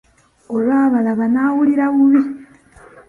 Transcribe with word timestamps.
Olwabalaba 0.53 1.25
n'awulira 1.29 1.85
bubi. 1.93 2.21